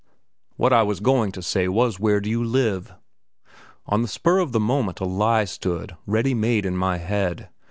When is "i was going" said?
0.73-1.31